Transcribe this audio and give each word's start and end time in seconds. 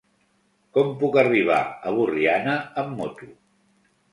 Com 0.77 0.89
puc 1.03 1.17
arribar 1.23 1.59
a 1.91 1.95
Borriana 1.99 2.57
amb 2.85 2.99
moto? 3.03 3.29